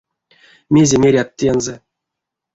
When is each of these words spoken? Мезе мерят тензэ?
Мезе 0.73 0.97
мерят 1.03 1.29
тензэ? 1.37 1.75